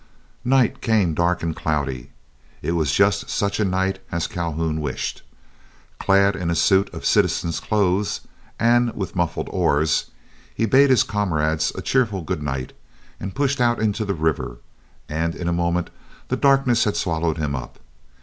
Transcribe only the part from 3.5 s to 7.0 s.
a night as Calhoun wished. Clad in a suit